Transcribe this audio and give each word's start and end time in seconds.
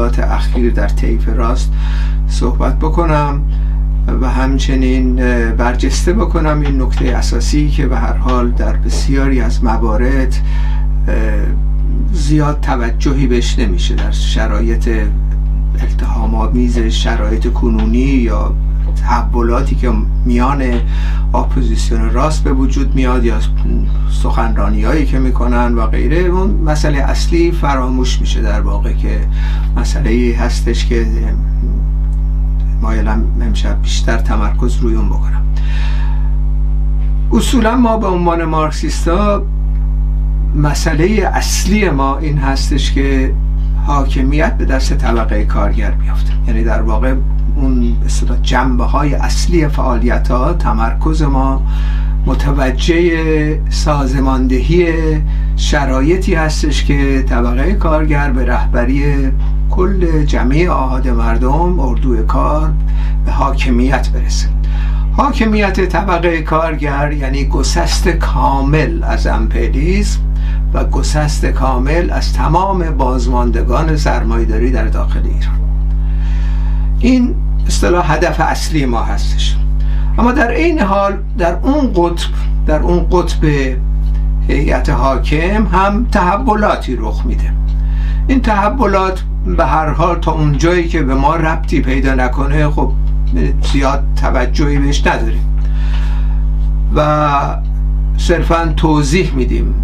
اخیر 0.00 0.72
در 0.72 0.88
طیف 0.88 1.28
راست 1.28 1.72
صحبت 2.28 2.78
بکنم 2.78 3.42
و 4.20 4.28
همچنین 4.28 5.16
برجسته 5.56 6.12
بکنم 6.12 6.60
این 6.60 6.82
نکته 6.82 7.04
اساسی 7.04 7.68
که 7.68 7.86
به 7.86 7.96
هر 7.96 8.16
حال 8.16 8.50
در 8.50 8.72
بسیاری 8.72 9.40
از 9.40 9.64
موارد 9.64 10.34
زیاد 12.12 12.60
توجهی 12.60 13.26
بهش 13.26 13.58
نمیشه 13.58 13.94
در 13.94 14.10
شرایط 14.10 14.88
التهام 15.80 16.34
آمیز 16.34 16.78
شرایط 16.78 17.52
کنونی 17.52 17.98
یا 17.98 18.54
تحولاتی 18.94 19.74
که 19.74 19.92
میان 20.24 20.62
اپوزیسیون 21.34 22.10
راست 22.10 22.44
به 22.44 22.52
وجود 22.52 22.94
میاد 22.94 23.24
یا 23.24 23.40
سخنرانی 24.22 24.82
هایی 24.82 25.06
که 25.06 25.18
می‌کنن 25.18 25.74
و 25.74 25.86
غیره 25.86 26.16
اون 26.16 26.50
مسئله 26.50 26.98
اصلی 26.98 27.52
فراموش 27.52 28.20
میشه 28.20 28.42
در 28.42 28.60
واقع 28.60 28.92
که 28.92 29.20
مسئله 29.76 30.36
هستش 30.38 30.86
که 30.86 31.06
مایلم 32.82 33.24
امشب 33.42 33.82
بیشتر 33.82 34.16
تمرکز 34.16 34.76
روی 34.76 34.94
اون 34.94 35.08
بکنم. 35.08 35.42
اصولا 37.32 37.76
ما 37.76 37.96
به 37.96 38.06
عنوان 38.06 38.44
مارکسیستا 38.44 39.42
مسئله 40.56 41.30
اصلی 41.34 41.90
ما 41.90 42.18
این 42.18 42.38
هستش 42.38 42.92
که 42.92 43.34
حاکمیت 43.86 44.56
به 44.56 44.64
دست 44.64 44.94
طبقه 44.94 45.44
کارگر 45.44 45.90
بیافته 45.90 46.32
یعنی 46.46 46.64
در 46.64 46.82
واقع 46.82 47.14
اون 47.56 47.96
جنبه 48.42 48.84
های 48.84 49.14
اصلی 49.14 49.68
فعالیت 49.68 50.30
ها 50.30 50.52
تمرکز 50.52 51.22
ما 51.22 51.62
متوجه 52.26 53.70
سازماندهی 53.70 54.92
شرایطی 55.56 56.34
هستش 56.34 56.84
که 56.84 57.24
طبقه 57.28 57.72
کارگر 57.72 58.30
به 58.30 58.44
رهبری 58.44 59.30
کل 59.70 60.24
جمعی 60.24 60.68
آهاد 60.68 61.08
مردم 61.08 61.80
اردوی 61.80 62.22
کار 62.22 62.72
به 63.26 63.32
حاکمیت 63.32 64.08
برسه. 64.08 64.48
حاکمیت 65.12 65.80
طبقه 65.80 66.42
کارگر 66.42 67.12
یعنی 67.12 67.44
گسست 67.44 68.08
کامل 68.08 69.04
از 69.04 69.26
امپریالیسم 69.26 70.20
و 70.74 70.84
گسست 70.84 71.46
کامل 71.46 72.10
از 72.10 72.32
تمام 72.32 72.90
بازماندگان 72.90 73.96
سرمایداری 73.96 74.70
در 74.70 74.84
داخل 74.84 75.20
ایران. 75.24 75.69
این 77.00 77.34
اصطلاح 77.66 78.12
هدف 78.12 78.40
اصلی 78.40 78.86
ما 78.86 79.02
هستش. 79.02 79.56
اما 80.18 80.32
در 80.32 80.50
این 80.50 80.80
حال 80.80 81.12
در 81.38 81.56
اون 81.62 81.92
قطب 81.94 82.30
در 82.66 82.80
اون 82.80 83.06
قطب 83.10 83.44
هیئت 84.48 84.90
حاکم 84.90 85.66
هم 85.66 86.06
تحولاتی 86.12 86.96
رخ 86.96 87.26
میده. 87.26 87.52
این 88.26 88.40
تحولات 88.40 89.22
به 89.56 89.66
هر 89.66 89.88
حال 89.90 90.18
تا 90.18 90.32
اون 90.32 90.58
جایی 90.58 90.88
که 90.88 91.02
به 91.02 91.14
ما 91.14 91.36
ربطی 91.36 91.80
پیدا 91.80 92.14
نکنه 92.14 92.70
خب 92.70 92.92
زیاد 93.72 94.04
توجهی 94.20 94.78
بهش 94.78 95.06
نداریم. 95.06 95.62
و 96.96 97.28
صرفا 98.16 98.72
توضیح 98.76 99.34
میدیم. 99.34 99.74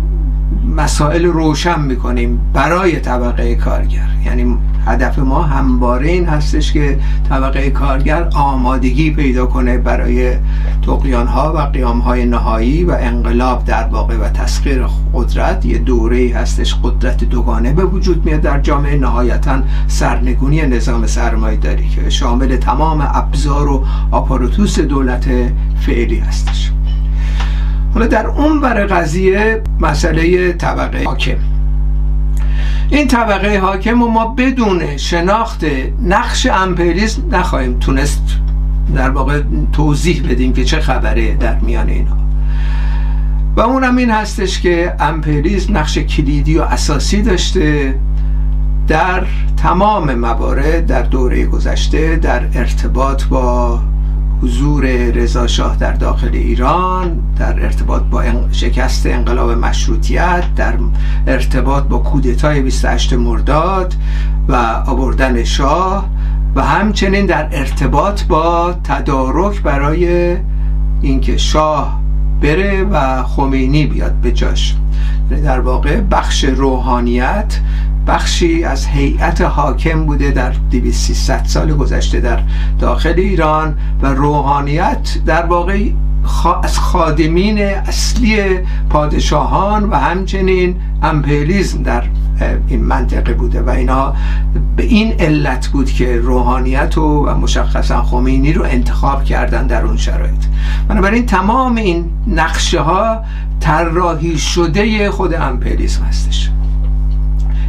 مسائل 0.77 1.25
روشن 1.25 1.81
می‌کنیم 1.81 2.41
برای 2.53 3.01
طبقه 3.01 3.55
کارگر. 3.55 4.09
یعنی 4.25 4.59
هدف 4.87 5.19
ما 5.19 5.43
همواره 5.43 6.09
این 6.09 6.27
هستش 6.27 6.73
که 6.73 6.99
طبقه 7.29 7.71
کارگر 7.71 8.29
آمادگی 8.35 9.11
پیدا 9.11 9.47
کنه 9.47 9.79
برای 9.79 10.37
تقیان 10.87 11.27
ها 11.27 11.53
و 11.57 11.59
قیام 11.59 11.99
های 11.99 12.27
نهایی 12.27 12.85
و 12.85 12.97
انقلاب 13.01 13.65
در 13.65 13.85
واقع 13.85 14.17
و 14.17 14.29
تسخیر 14.29 14.87
قدرت. 15.15 15.67
یه 15.67 15.79
دوره 15.79 16.33
هستش 16.35 16.75
قدرت 16.83 17.25
دوگانه 17.25 17.73
به 17.73 17.85
وجود 17.85 18.25
میاد 18.25 18.41
در 18.41 18.61
جامعه 18.61 18.99
نهایتا 18.99 19.59
سرنگونی 19.87 20.63
نظام 20.63 21.07
سرمایه 21.07 21.57
داری 21.57 21.89
که 21.89 22.11
شامل 22.11 22.57
تمام 22.57 23.09
ابزار 23.15 23.69
و 23.69 23.85
آپاراتوس 24.11 24.81
دولت 24.81 25.29
فعلی 25.81 26.19
هستش. 26.19 26.73
حالا 27.95 28.07
در 28.07 28.27
اون 28.27 28.61
بر 28.61 28.87
قضیه 28.87 29.63
مسئله 29.81 30.53
طبقه 30.53 31.05
حاکم. 31.05 31.56
این 32.91 33.09
طبقه 33.09 33.59
حاکم 33.59 34.03
و 34.03 34.09
ما 34.09 34.27
بدون 34.27 34.97
شناخت 34.97 35.65
نقش 36.03 36.47
امپریالیسم 36.47 37.23
نخواهیم 37.31 37.79
تونست 37.79 38.23
در 38.95 39.11
واقع 39.11 39.43
توضیح 39.73 40.23
بدیم 40.31 40.53
که 40.53 40.65
چه 40.65 40.81
خبره 40.81 41.35
در 41.35 41.59
میان 41.59 41.89
اینا. 41.89 42.17
و 43.57 43.61
اونم 43.61 43.97
این 43.97 44.11
هستش 44.11 44.61
که 44.61 44.95
امپریالیسم 45.01 45.77
نقش 45.77 45.99
کلیدی 45.99 46.59
و 46.59 46.63
اساسی 46.63 47.23
داشته 47.23 47.95
در 48.89 49.25
تمام 49.57 50.15
موارد 50.15 50.87
در 50.87 51.03
دوره 51.03 51.47
گذشته 51.47 52.17
در 52.17 52.41
ارتباط 52.55 53.25
با 53.25 53.81
حضور 54.43 54.87
رضا 55.11 55.47
شاه 55.47 55.77
در 55.77 55.93
داخل 55.93 56.31
ایران 56.33 57.19
در 57.39 57.63
ارتباط 57.63 58.03
با 58.03 58.23
شکست 58.53 59.07
انقلاب 59.07 59.51
مشروطیت 59.51 60.45
در 60.57 60.75
ارتباط 61.27 61.85
با 61.85 61.99
کودتای 61.99 62.61
28 62.61 63.13
مرداد 63.13 63.95
و 64.49 64.83
آوردن 64.87 65.45
شاه 65.45 66.09
و 66.55 66.63
همچنین 66.63 67.27
در 67.27 67.49
ارتباط 67.53 68.23
با 68.25 68.75
تدارک 68.85 69.63
برای 69.63 70.37
اینکه 71.03 71.37
شاه 71.37 72.01
بره 72.43 72.85
و 72.85 73.23
خمینی 73.23 73.87
بیاد 73.87 74.13
به 74.13 74.33
جاش. 74.33 74.75
در 75.45 75.61
واقع 75.61 76.01
بخش 76.01 76.45
روحانیت 76.45 77.61
بخشی 78.07 78.65
از 78.65 78.87
هیئت 78.87 79.41
حاکم 79.41 80.07
بوده 80.07 80.31
در 80.31 80.51
2300 80.51 81.45
سال 81.45 81.73
گذشته 81.77 82.21
در 82.21 82.41
داخل 82.81 83.15
ایران 83.17 83.79
و 84.03 84.07
روحانیت 84.07 85.19
در 85.27 85.47
واقع 85.47 85.91
از 86.63 86.79
خادمین 86.79 87.59
اصلی 87.59 88.39
پادشاهان 88.91 89.91
و 89.91 89.95
همچنین 89.95 90.77
امپریالیسم 91.03 91.83
در 91.83 92.03
این 92.69 92.85
منطقه 92.85 93.35
بوده 93.35 93.63
و 93.63 93.71
اینا 93.71 94.15
به 94.77 94.83
این 94.83 95.13
علت 95.21 95.67
بود 95.67 95.91
که 95.91 96.17
روحانیت 96.17 96.99
و, 96.99 97.27
و 97.27 97.35
مشخصا 97.35 98.03
خمینی 98.03 98.53
رو 98.53 98.65
انتخاب 98.65 99.25
کردن 99.25 99.67
در 99.67 99.85
اون 99.85 99.97
شرایط. 99.97 100.45
بنابراین 100.89 101.27
تمام 101.27 101.77
این 101.77 102.11
نقشه 102.27 102.81
ها 102.81 103.21
طراحی 103.61 104.39
شده 104.39 105.11
خود 105.11 105.35
امپریالیسم 105.35 106.03
هستش. 106.03 106.51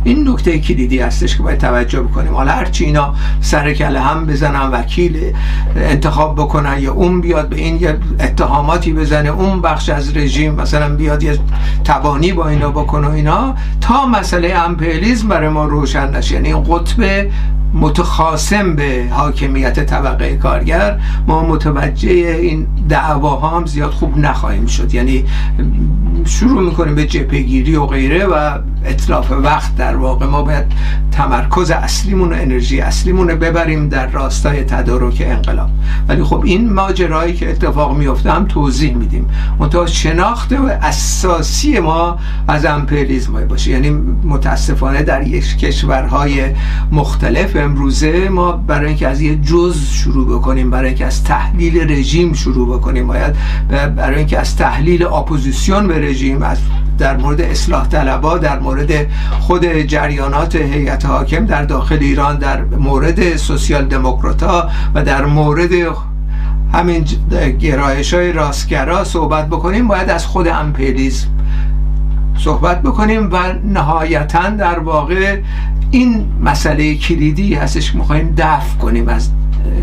این 0.07 0.29
نکته 0.29 0.59
کلیدی 0.59 0.99
هستش 0.99 1.37
که 1.37 1.43
باید 1.43 1.59
توجه 1.59 2.01
بکنیم. 2.01 2.33
حالا 2.33 2.51
هرچی 2.51 2.85
اینا 2.85 3.13
سر 3.41 3.73
کله 3.73 3.99
هم 3.99 4.25
بزنن 4.25 4.69
وکیل 4.71 5.33
انتخاب 5.75 6.35
بکنن 6.35 6.79
یا 6.79 6.93
اون 6.93 7.21
بیاد 7.21 7.49
به 7.49 7.55
این 7.55 7.81
یه 7.81 7.97
اتهاماتی 8.19 8.93
بزنه 8.93 9.29
اون 9.29 9.61
بخش 9.61 9.89
از 9.89 10.17
رژیم 10.17 10.55
مثلا 10.55 10.95
بیاد 10.95 11.23
یه 11.23 11.39
تبانی 11.83 12.33
با 12.33 12.47
اینا 12.47 12.71
بکنه 12.71 13.09
اینا 13.09 13.55
تا 13.81 14.05
مسئله 14.05 14.53
امپریالیسم 14.53 15.27
برای 15.27 15.49
ما 15.49 15.65
روشن 15.65 16.15
نشه. 16.15 16.35
یعنی 16.35 16.53
قطب 16.53 17.27
متخاصم 17.73 18.75
به 18.75 19.07
حاکمیت 19.11 19.85
طبقه 19.85 20.37
کارگر 20.37 20.99
ما 21.27 21.43
متوجه 21.47 22.09
این 22.09 22.67
دعواها 22.89 23.57
هم 23.57 23.65
زیاد 23.65 23.91
خوب 23.91 24.17
نخواهیم 24.17 24.65
شد. 24.65 24.93
یعنی 24.93 25.25
شروع 26.25 26.61
می‌کنیم 26.61 26.95
به 26.95 27.05
جپگیری 27.05 27.75
و 27.75 27.85
غیره 27.85 28.25
و 28.25 28.59
اطلاف 28.85 29.31
وقت 29.31 29.75
در 29.75 29.95
واقع 29.95 30.25
ما 30.25 30.41
باید 30.41 30.65
تمرکز 31.11 31.71
اصلیمون 31.71 32.33
و 32.33 32.35
انرژی 32.35 32.81
اصلیمون 32.81 33.29
رو 33.29 33.37
ببریم 33.37 33.89
در 33.89 34.07
راستای 34.07 34.63
تدارک 34.63 35.23
انقلاب. 35.25 35.69
ولی 36.07 36.23
خب 36.23 36.41
این 36.45 36.73
ماجرایی 36.73 37.33
که 37.33 37.49
اتفاق 37.49 37.97
میفته 37.97 38.31
هم 38.31 38.45
توضیح 38.45 38.95
میدیم. 38.95 39.29
منتها 39.59 39.85
شناخت 39.85 40.51
و 40.53 40.65
اساسی 40.81 41.79
ما 41.79 42.19
از 42.47 42.65
امپریالیسم 42.65 43.47
باشه. 43.47 43.71
یعنی 43.71 43.89
متاسفانه 44.23 45.03
در 45.03 45.27
یک 45.27 45.57
کشورهای 45.57 46.43
مختلف 46.91 47.56
امروزه 47.57 48.29
ما 48.29 48.51
برای 48.51 48.87
اینکه 48.87 49.07
از 49.07 49.21
یه 49.21 49.35
جز 49.35 49.89
شروع 49.89 50.37
بکنیم 50.37 50.69
برای 50.69 50.87
اینکه 50.87 51.05
از 51.05 51.23
تحلیل 51.23 51.91
رژیم 51.91 52.33
شروع 52.33 52.77
بکنیم 52.77 53.07
باید 53.07 53.35
برای 53.95 54.17
اینکه 54.17 54.39
از 54.39 54.55
تحلیل 54.55 55.03
اپوزیسیون 55.03 55.87
به 55.87 55.99
رژیم 55.99 56.41
از 56.41 56.57
در 56.97 57.17
مورد 57.17 57.41
اصلاح 57.41 57.87
طلبا 57.87 58.37
در 58.37 58.59
مورد 58.59 59.07
خود 59.39 59.65
جریانات 59.65 60.55
هیئت 60.55 61.05
حاکم 61.05 61.45
در 61.45 61.63
داخل 61.63 61.97
ایران 62.01 62.37
در 62.37 62.63
مورد 62.63 63.35
سوسیال 63.37 63.85
دموکراتا 63.85 64.69
و 64.95 65.03
در 65.03 65.25
مورد 65.25 65.71
همین 66.73 67.05
گرایش 67.59 68.13
های 68.13 68.31
راستگرا 68.31 69.03
صحبت 69.03 69.47
بکنیم. 69.47 69.87
باید 69.87 70.09
از 70.09 70.25
خود 70.25 70.47
امپریالیسم 70.47 71.27
صحبت 72.37 72.81
بکنیم 72.81 73.29
و 73.31 73.37
نهایتا 73.63 74.49
در 74.49 74.79
واقع 74.79 75.39
این 75.91 76.25
مسئله 76.43 76.95
کلیدی 76.95 77.53
هستش 77.53 77.91
که 77.91 77.97
می‌خوایم 77.97 78.33
دفع 78.37 78.77
کنیم 78.77 79.07
از 79.07 79.29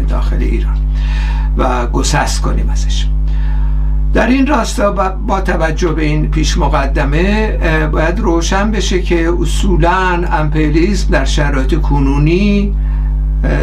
داخل 0.09 0.37
ایران 0.37 0.77
و 1.57 1.87
گسست 1.87 2.43
کنیم 2.43 2.69
ازش. 2.71 3.07
در 4.15 4.27
این 4.27 4.47
راستا 4.47 4.91
با 5.27 5.41
توجه 5.41 5.93
به 5.93 6.05
این 6.05 6.31
پیش 6.31 6.59
مقدمه 6.59 7.59
باید 7.93 8.21
روشن 8.21 8.71
بشه 8.71 9.03
که 9.03 9.33
اصولا 9.41 10.25
امپریالیسم 10.33 11.11
در 11.11 11.25
شرایط 11.25 11.75
کنونی 11.75 12.75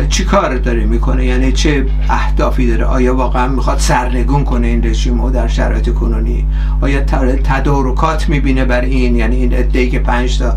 چی 0.10 0.26
کار 0.26 0.58
داره 0.58 0.86
می‌کنه؟ 0.86 1.26
یعنی 1.26 1.52
چه 1.52 1.86
اهدافی 2.10 2.68
داره؟ 2.68 2.86
آیا 2.86 3.16
واقعا 3.16 3.48
می‌خواد 3.48 3.78
سرنگون 3.78 4.44
کنه 4.44 4.68
این 4.68 4.84
رژیم 4.84 5.30
در 5.30 5.48
شرایط 5.48 5.94
کنونی؟ 5.94 6.46
آیا 6.82 7.02
تدارکات 7.44 8.30
می‌بینه 8.30 8.66
بر 8.66 8.82
این؟ 8.82 9.16
یعنی 9.16 9.36
این 9.36 9.58
ادهی 9.58 9.90
که 9.90 10.00
پنج 10.00 10.40
تا 10.40 10.56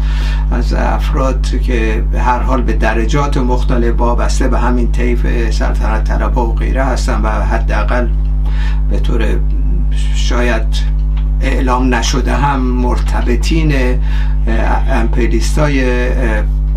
از 0.51 0.75
افراد 0.75 1.47
که 1.63 2.05
به 2.13 2.21
هر 2.21 2.39
حال 2.39 2.63
به 2.63 2.73
درجات 2.73 3.37
مختلف 3.37 3.95
وابسته 3.97 4.49
به 4.49 4.59
همین 4.59 4.93
طیف 4.93 5.51
سلطنت 5.51 6.05
طلبه 6.05 6.41
و 6.41 6.53
غیره 6.53 6.85
هستن 6.85 7.21
و 7.23 7.29
حداقل 7.29 8.09
به 8.91 9.01
طور 9.01 9.27
شاید 10.15 10.95
اعلام 11.41 11.95
نشده 11.95 12.35
هم 12.35 12.61
مرتبطین 12.61 13.73
امپریستای 14.89 15.85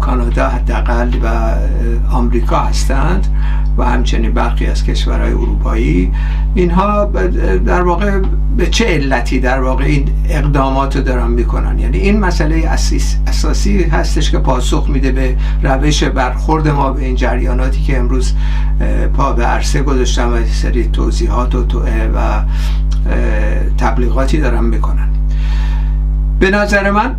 کانادا 0.01 0.49
حداقل 0.49 1.09
و 1.23 1.55
آمریکا 2.11 2.59
هستند 2.59 3.27
و 3.77 3.83
همچنین 3.83 4.31
برخی 4.31 4.65
از 4.65 4.83
کشورهای 4.83 5.31
اروپایی. 5.31 6.11
اینها 6.55 7.05
در 7.65 7.81
واقع 7.81 8.21
به 8.57 8.67
چه 8.67 8.85
علتی 8.85 9.39
در 9.39 9.61
واقع 9.61 9.83
این 9.83 10.09
اقدامات 10.29 10.95
رو 10.95 11.01
دارن 11.01 11.31
می‌کنن؟ 11.31 11.79
یعنی 11.79 11.97
این 11.97 12.19
مسئله 12.19 12.69
اساسی 13.27 13.83
هستش 13.83 14.31
که 14.31 14.38
پاسخ 14.38 14.89
میده 14.89 15.11
به 15.11 15.38
روش 15.63 16.03
برخورد 16.03 16.67
ما 16.67 16.91
به 16.91 17.05
این 17.05 17.15
جریاناتی 17.15 17.81
که 17.81 17.97
امروز 17.97 18.33
پا 19.13 19.33
به 19.33 19.45
عرصه 19.45 19.81
گذاشتن 19.81 20.25
و 20.25 20.45
سری 20.45 20.88
توضیحات 20.88 21.55
و, 21.55 21.61
و 22.15 22.41
تبلیغاتی 23.77 24.39
دارن 24.39 24.63
می‌کنن. 24.63 25.07
به 26.39 26.51
نظر 26.51 26.91
من 26.91 27.15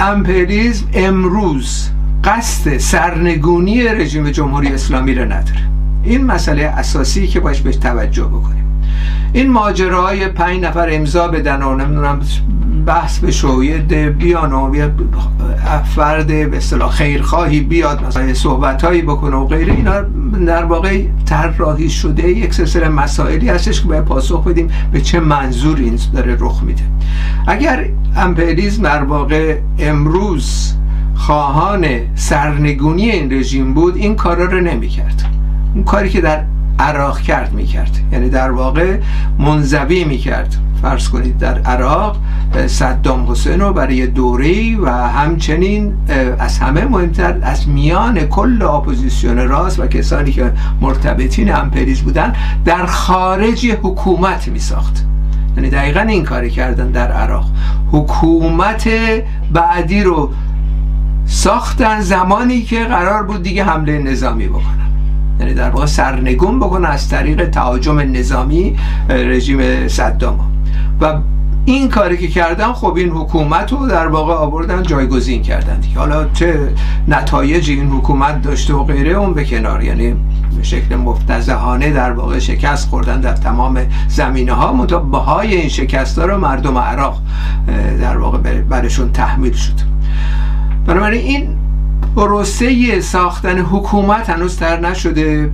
امپریزم 0.00 0.86
امروز 0.94 1.90
قصد 2.26 2.78
سرنگونی 2.78 3.88
رژیم 3.88 4.30
جمهوری 4.30 4.68
اسلامی 4.68 5.14
را 5.14 5.24
نداره. 5.24 5.68
این 6.04 6.24
مسئله 6.24 6.62
اساسی 6.62 7.26
که 7.26 7.40
باش 7.40 7.60
بهش 7.60 7.76
توجه 7.76 8.24
بکنیم. 8.24 8.64
این 9.32 9.50
ماجراهای 9.50 10.28
پنج 10.28 10.60
نفر 10.60 10.88
امضا 10.92 11.28
بدن 11.28 11.62
و 11.62 11.76
نمی‌دونم 11.76 12.20
بحث 12.86 13.18
به 13.18 13.30
شوید 13.30 13.92
بیان 13.92 14.52
و 14.52 14.88
فرد 15.96 16.26
به 16.26 16.56
اصطلاح 16.56 16.90
خیرخواهی 16.90 17.60
بیاد 17.60 18.04
مثلا 18.06 18.34
صحبت 18.34 18.84
هایی 18.84 19.02
بکنه 19.02 19.36
و 19.36 19.46
غیره. 19.46 19.72
اینا 19.72 20.00
در 20.46 20.64
واقع 20.64 21.02
طراحی 21.26 21.90
شده. 21.90 22.28
یک 22.28 22.54
سلسله 22.54 22.88
مسائلی 22.88 23.48
هستش 23.48 23.80
که 23.80 23.88
باید 23.88 24.04
پاسخ 24.04 24.44
بدیم 24.44 24.70
به 24.92 25.00
چه 25.00 25.20
منظور 25.20 25.78
این 25.78 25.98
داره 26.14 26.36
رخ 26.40 26.62
میده. 26.62 26.82
اگر 27.46 27.88
امپریزم 28.16 28.82
در 28.82 29.02
واقع 29.02 29.58
امروز 29.78 30.74
خواهان 31.26 31.86
سرنگونی 32.14 33.10
این 33.10 33.32
رژیم 33.32 33.74
بود 33.74 33.96
این 33.96 34.16
کارا 34.16 34.44
رو 34.44 34.60
نمی‌کرد. 34.60 35.22
اون 35.74 35.84
کاری 35.84 36.08
که 36.08 36.20
در 36.20 36.44
عراق 36.78 37.20
کرد 37.20 37.52
می‌کرد. 37.52 37.98
یعنی 38.12 38.28
در 38.28 38.50
واقع 38.50 38.98
منزوی 39.38 40.04
می‌کرد. 40.04 40.56
فرض 40.82 41.08
کنید 41.08 41.38
در 41.38 41.58
عراق 41.58 42.16
صدام 42.66 43.30
حسین 43.30 43.60
رو 43.60 43.72
برای 43.72 44.06
دوره 44.06 44.80
و 44.80 44.88
همچنین 44.90 45.94
از 46.38 46.58
همه 46.58 46.84
مهمتر 46.84 47.38
از 47.42 47.68
میان 47.68 48.20
کل 48.20 48.62
اپوزیسیون 48.62 49.48
راست 49.48 49.80
و 49.80 49.86
کسانی 49.86 50.32
که 50.32 50.52
مرتبطین 50.80 51.54
امپریالیزم 51.54 52.00
بودن 52.00 52.32
در 52.64 52.86
خارج 52.86 53.66
حکومت 53.82 54.48
می 54.48 54.58
ساخت 54.58 55.04
یعنی 55.56 55.70
دقیقا 55.70 56.00
این 56.00 56.24
کاری 56.24 56.50
کردن 56.50 56.90
در 56.90 57.12
عراق. 57.12 57.46
حکومت 57.92 58.88
بعدی 59.52 60.02
رو 60.02 60.30
ساختن 61.26 62.00
زمانی 62.00 62.62
که 62.62 62.84
قرار 62.84 63.22
بود 63.22 63.42
دیگه 63.42 63.64
حمله 63.64 63.98
نظامی 63.98 64.48
بکنن. 64.48 64.90
یعنی 65.40 65.54
در 65.54 65.70
واقع 65.70 65.86
سرنگون 65.86 66.60
بکنن 66.60 66.88
از 66.88 67.08
طریق 67.08 67.50
تهاجم 67.50 67.98
نظامی 67.98 68.76
رژیم 69.08 69.88
صدام. 69.88 70.38
و 71.00 71.18
این 71.64 71.88
کاری 71.88 72.16
که 72.16 72.28
کردن 72.28 72.72
خب 72.72 72.94
این 72.96 73.08
حکومت 73.08 73.72
رو 73.72 73.86
در 73.86 74.06
واقع 74.06 74.34
آوردن 74.34 74.82
جایگزین 74.82 75.42
کردن 75.42 75.80
دیگه. 75.80 75.98
حالا 75.98 76.28
چه 76.28 76.68
نتایجی 77.08 77.74
این 77.74 77.88
حکومت 77.88 78.42
داشته 78.42 78.74
و 78.74 78.84
غیره 78.84 79.12
اون 79.12 79.34
به 79.34 79.44
کنار. 79.44 79.82
یعنی 79.82 80.14
به 80.56 80.62
شکل 80.62 80.96
مفتزهانه 80.96 81.90
در 81.90 82.12
واقع 82.12 82.38
شکست 82.38 82.88
خوردن 82.88 83.20
در 83.20 83.32
تمام 83.32 83.78
زمینه 84.08 84.52
ها 84.52 84.72
بهای 84.98 85.54
این 85.54 85.68
شکست 85.68 86.18
ها 86.18 86.24
رو 86.24 86.38
مردم 86.38 86.78
عراق 86.78 87.18
در 88.00 88.16
واقع 88.16 88.38
برشون 88.60 89.12
تحمیل 89.12 89.52
شد. 89.52 89.95
بنابراین 90.86 91.20
این 91.20 91.48
پروسه 92.16 93.00
ساختن 93.00 93.58
حکومت 93.58 94.30
هنوز 94.30 94.56
تر 94.56 94.80
نشده. 94.80 95.50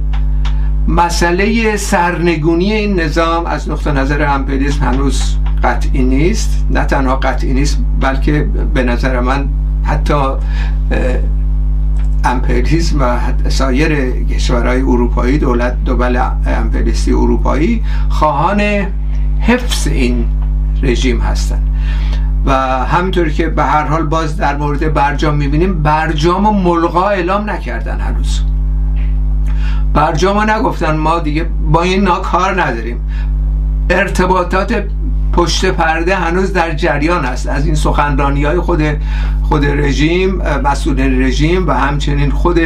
مسئله 0.89 1.77
سرنگونی 1.77 2.73
این 2.73 3.01
نظام 3.01 3.47
از 3.47 3.71
نقطه 3.71 3.93
نظر 3.93 4.23
امپریسم 4.35 4.85
هنوز 4.85 5.37
قطعی 5.65 6.03
نیست. 6.03 6.67
نه 6.71 6.85
تنها 6.85 7.17
قطعی 7.17 7.53
نیست 7.53 7.79
بلکه 8.01 8.49
به 8.75 8.83
نظر 8.83 9.21
من 9.21 9.49
حتی 9.85 10.15
امپریسم 12.25 13.01
و 13.01 13.19
سایر 13.49 14.11
کشورهای 14.25 14.81
اروپایی 14.81 15.39
دولت 15.39 15.85
دول 15.85 16.23
امپریستی 16.47 17.13
اروپایی 17.13 17.83
خواهان 18.09 18.61
حفظ 19.41 19.87
این 19.87 20.25
رژیم 20.83 21.21
هستند. 21.21 21.69
و 22.47 22.53
همینطور 22.85 23.29
که 23.29 23.49
به 23.49 23.65
هر 23.65 23.85
حال 23.85 24.03
باز 24.03 24.37
در 24.37 24.57
مورد 24.57 24.95
برجام 24.95 25.35
می‌بینیم 25.35 25.83
برجام 25.83 26.47
و 26.47 26.51
ملغا 26.51 27.09
اعلام 27.09 27.51
نکردن 27.51 28.01
هنوز. 28.01 28.41
برجام 29.95 30.51
نگفتن 30.51 30.97
ما 30.97 31.19
دیگه 31.19 31.47
با 31.71 31.83
این 31.83 32.03
نا 32.03 32.19
کار 32.19 32.63
نداریم. 32.63 33.01
ارتباطات 33.91 34.85
پشت 35.33 35.65
پرده 35.65 36.17
هنوز 36.17 36.53
در 36.53 36.75
جریان 36.75 37.25
است. 37.25 37.49
از 37.49 37.67
این 37.67 37.75
سخنرانی 37.75 38.45
های 38.45 38.61
خود 38.61 38.83
خود 39.43 39.65
رژیم 39.65 40.43
مسئولین 40.65 41.23
رژیم 41.23 41.69
و 41.69 41.73
همچنین 41.73 42.31
خود 42.31 42.59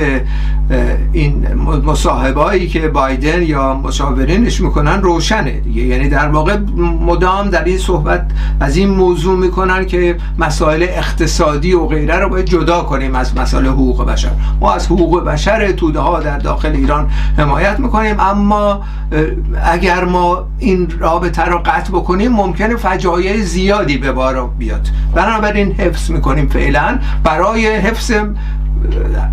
این 1.13 1.47
مصاحبایی 1.85 2.69
که 2.69 2.89
بایدن 2.89 3.43
یا 3.43 3.75
مشاورینش 3.75 4.61
می‌کنن 4.61 5.03
روشنه 5.03 5.51
دیگه. 5.51 5.83
یعنی 5.83 6.09
در 6.09 6.29
واقع 6.29 6.57
مدام 7.07 7.51
در 7.51 7.65
این 7.65 7.79
صحبت 7.79 8.27
از 8.61 8.77
این 8.77 8.89
موضوع 8.89 9.39
می‌کنن 9.39 9.87
که 9.87 10.17
مسائل 10.39 10.83
اقتصادی 10.83 11.73
و 11.73 11.87
غیره 11.87 12.17
رو 12.17 12.29
باید 12.29 12.47
جدا 12.47 12.83
کنیم 12.83 13.15
از 13.15 13.37
مسائل 13.37 13.67
حقوق 13.67 14.07
بشر. 14.07 14.31
ما 14.61 14.75
از 14.75 14.87
حقوق 14.87 15.25
بشر 15.25 15.73
توده 15.73 16.01
ها 16.01 16.21
در 16.21 16.39
داخل 16.39 16.73
ایران 16.73 17.11
حمایت 17.39 17.81
می‌کنیم 17.81 18.21
اما 18.21 18.83
اگر 19.65 20.05
ما 20.05 20.47
این 20.59 20.89
رابطه 20.99 21.45
رو 21.45 21.59
قطع 21.59 21.91
بکنیم 21.91 22.33
ممکنه 22.61 22.77
فجایع 22.77 23.43
زیادی 23.43 23.97
به 23.99 24.13
بار 24.13 24.47
بیاد. 24.59 24.89
بنابراین 25.15 25.73
حفظ 25.73 26.11
می‌کنیم 26.11 26.49
فعلا 26.49 26.99
برای 27.25 27.77
حفظ 27.77 28.13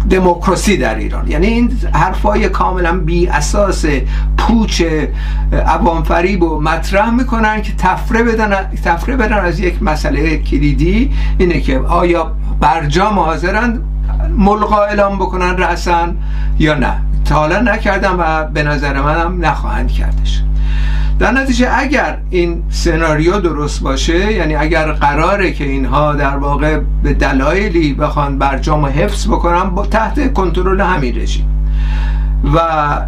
دموکراسی 0.10 0.78
در 0.78 0.96
ایران. 0.96 1.28
یعنی 1.28 1.48
این 1.48 1.72
حرفای 1.94 2.50
کاملا 2.50 2.98
بی 2.98 3.28
اساس 3.28 3.86
پوچ 4.38 4.84
عوام 5.68 6.04
فریب 6.04 6.44
و 6.44 6.62
مطرح 6.62 7.10
می‌کنن 7.10 7.62
که 7.62 7.74
تفره 7.78 8.24
بدن 8.24 8.56
تفره 8.84 9.18
بدن 9.18 9.38
از 9.38 9.60
یک 9.60 9.84
مسئله 9.84 10.38
کلیدی 10.38 11.12
اینه 11.38 11.62
که 11.62 11.80
آیا 11.80 12.32
برجام 12.60 13.20
حاضرند 13.20 13.84
ملغا 14.38 14.84
اعلام 14.84 15.16
بکنن 15.16 15.58
رأسن 15.58 16.16
یا 16.60 16.74
نه. 16.74 17.02
تا 17.26 17.36
حالا 17.36 17.62
نکردم 17.62 18.16
و 18.20 18.44
به 18.44 18.64
نظر 18.64 19.02
منم 19.02 19.46
نخواهند 19.46 19.92
کردش. 19.92 20.44
در 21.24 21.32
نتیجه 21.32 21.70
اگر 21.78 22.18
این 22.30 22.64
سناریو 22.70 23.40
درست 23.40 23.82
باشه 23.82 24.34
یعنی 24.34 24.56
اگر 24.56 24.92
قراره 24.92 25.52
که 25.52 25.64
اینها 25.64 26.14
در 26.14 26.38
واقع 26.38 26.80
به 27.04 27.14
دلایلی 27.14 27.94
بخوان 27.94 28.38
برجام 28.38 28.86
حفظ 28.86 29.28
بکنن 29.28 29.70
با 29.70 29.86
تحت 29.86 30.34
کنترل 30.34 30.82
همین 30.82 31.22
رژیم. 31.22 31.46
و 32.54 32.60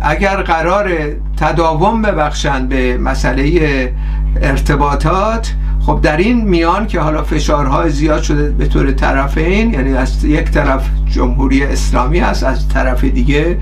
اگر 0.02 0.42
قرار 0.42 0.90
تداوم 1.38 2.02
ببخشن 2.02 2.68
به 2.68 2.98
مسئله 2.98 3.94
ارتباطات 4.42 5.54
خب 5.86 6.00
در 6.02 6.18
این 6.18 6.48
میان 6.48 6.88
که 6.88 7.00
حالا 7.00 7.24
فشارهای 7.24 7.90
زیاد 7.90 8.22
شده 8.22 8.50
به 8.50 8.66
طور 8.66 8.92
طرفین 8.92 9.74
یعنی 9.74 9.94
از 9.94 10.26
یک 10.26 10.52
طرف 10.52 10.90
جمهوری 11.12 11.64
اسلامی 11.64 12.20
هست 12.20 12.44
از 12.44 12.70
طرف 12.70 13.04
دیگه 13.04 13.58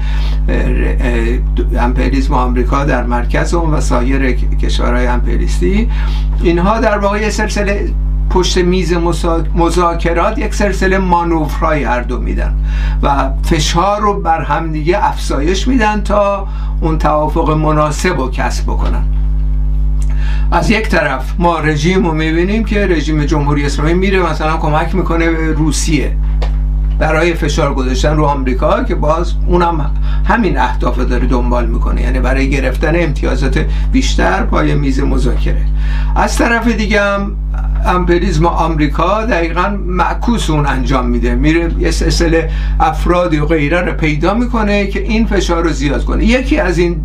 امپریسم 1.77 2.33
آمریکا 2.33 2.85
در 2.85 3.03
مرکز 3.03 3.53
اون 3.53 3.73
و 3.73 3.81
سایر 3.81 4.31
کشورهای 4.31 5.07
امپریستی 5.07 5.89
اینها 6.43 6.79
در 6.79 6.97
واقع 6.97 7.29
سلسله 7.29 7.89
پشت 8.29 8.57
میز 8.57 8.93
مذاکرات 9.55 10.37
یک 10.37 10.53
سلسله 10.55 10.97
مانورهای 10.97 11.83
هر 11.83 12.01
دو 12.01 12.19
میدن 12.19 12.55
و 13.03 13.29
فشار 13.43 14.01
رو 14.01 14.21
بر 14.21 14.41
همدیگه 14.41 15.05
افزایش 15.05 15.67
میدن 15.67 16.01
تا 16.01 16.47
اون 16.81 16.97
توافق 16.97 17.49
مناسب 17.49 18.17
رو 18.17 18.29
کسب 18.31 18.63
بکنن. 18.63 19.22
از 20.53 20.69
یک 20.69 20.89
طرف 20.89 21.33
ما 21.39 21.59
رژیم 21.59 22.05
رو 22.05 22.13
می‌بینیم 22.13 22.65
که 22.65 22.87
رژیم 22.87 23.23
جمهوری 23.23 23.65
اسلامی 23.65 23.93
میره 23.93 24.31
مثلا 24.31 24.57
کمک 24.57 24.95
می‌کنه 24.95 25.29
به 25.29 25.53
روسیه 25.53 26.17
برای 26.99 27.33
فشار 27.33 27.73
گذاشتن 27.73 28.15
رو 28.15 28.25
آمریکا 28.25 28.83
که 28.83 28.95
باز 28.95 29.33
اونم 29.47 29.91
همین 30.25 30.57
اهداف 30.57 30.99
داره 30.99 31.27
دنبال 31.27 31.67
می‌کنه 31.67 32.01
یعنی 32.01 32.19
برای 32.19 32.49
گرفتن 32.49 32.93
امتیازات 32.95 33.65
بیشتر 33.91 34.43
پای 34.43 34.75
میز 34.75 34.99
مذاکره. 34.99 35.65
از 36.15 36.37
طرف 36.37 36.67
دیگه 36.67 37.01
هم 37.01 37.35
امپریالیزم 37.85 38.45
آمریکا 38.45 39.25
دقیقا 39.25 39.77
معکوس 39.85 40.49
اون 40.49 40.65
انجام 40.65 41.05
میده. 41.05 41.35
میره 41.35 41.71
یه 41.79 41.91
سلسله 41.91 42.49
افرادی 42.79 43.37
و 43.37 43.45
غیره 43.45 43.81
رو 43.81 43.93
پیدا 43.93 44.33
می‌کنه 44.33 44.87
که 44.87 45.01
این 45.01 45.25
فشار 45.25 45.63
رو 45.63 45.69
زیاد 45.69 46.05
کنه. 46.05 46.25
یکی 46.25 46.59
از 46.59 46.77
این 46.77 47.01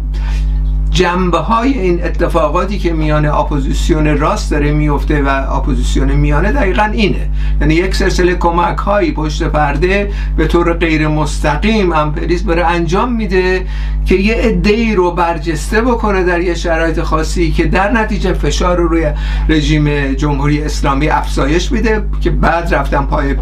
جنبه 0.90 1.38
های 1.38 1.78
این 1.78 2.04
اتفاقاتی 2.04 2.78
که 2.78 2.92
میان 2.92 3.26
اپوزیسیون 3.26 4.18
راست 4.18 4.50
داره 4.50 4.73
میفته 4.73 5.23
و 5.23 5.28
اپوزیسیون 5.57 6.12
میانه 6.12 6.52
دقیقا 6.52 6.83
اینه. 6.83 7.30
یعنی 7.61 7.75
یک 7.75 7.95
سلسله 7.95 8.35
کمک 8.35 8.78
هایی 8.78 9.12
پشت 9.12 9.42
پرده 9.42 10.11
به 10.37 10.47
طور 10.47 10.73
غیر 10.73 11.09
مستقیم 11.09 11.92
امپریالیزم 11.93 12.45
داره 12.45 12.67
انجام 12.66 13.12
میده 13.12 13.66
که 14.07 14.14
یه 14.14 14.35
عده 14.35 14.95
رو 14.95 15.11
برجسته 15.11 15.83
بکنه 15.83 16.25
در 16.25 16.40
یه 16.40 16.54
شرایط 16.54 17.00
خاصی 17.00 17.52
که 17.52 17.64
در 17.64 17.92
نتیجه 17.92 18.33
فشار 18.33 18.76
رو 18.76 18.88
روی 18.88 19.07
رژیم 19.49 20.14
جمهوری 20.14 20.62
اسلامی 20.62 21.09
افزایش 21.09 21.73
میده 21.73 22.04
که 22.21 22.30
بعد 22.30 22.75
رفتن 22.75 23.02
پای 23.02 23.35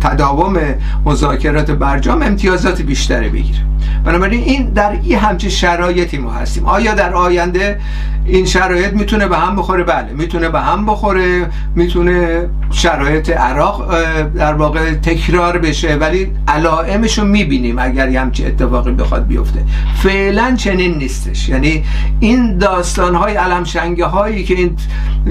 تداوم 0.00 0.58
مذاکرات 1.04 1.70
برجام 1.70 2.22
امتیازات 2.22 2.82
بیشتری 2.82 3.28
بگیره. 3.28 3.58
بنابراین 4.04 4.42
این 4.42 4.70
در 4.70 4.98
این 5.02 5.18
همچین 5.18 5.50
شرایطی 5.50 6.18
هستیم. 6.38 6.66
آیا 6.66 6.94
در 6.94 7.14
آینده 7.14 7.80
این 8.26 8.46
شرایط 8.46 8.92
می‌تونه 8.92 9.28
به 9.28 9.38
هم 9.38 9.56
بخوره؟ 9.56 9.84
بله. 9.84 10.12
می‌تونه 10.12 10.48
به 10.48 10.60
هم 10.60 10.86
بخوره 10.86 11.46
می‌تونه 11.74 12.48
شرایط 12.70 13.30
عراق 13.30 13.94
در 14.36 14.54
واقع 14.54 14.94
تکرار 14.94 15.58
بشه 15.58 15.94
ولی 15.94 16.32
علائمش 16.48 17.18
رو 17.18 17.24
می‌بینیم 17.24 17.78
اگر 17.78 18.08
همچی 18.08 18.46
اتفاقی 18.46 18.92
بخواد 18.92 19.26
بیفته. 19.26 19.64
فعلا 20.02 20.54
چنین 20.56 20.98
نیستش. 20.98 21.48
یعنی 21.48 21.84
این 22.20 22.58
داستان 22.58 23.14
های 23.14 23.34
علمشنگه 23.34 24.04
هایی 24.04 24.44
که 24.44 24.54
این 24.54 24.76